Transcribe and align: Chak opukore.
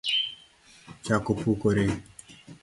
Chak 1.03 1.23
opukore. 1.31 1.85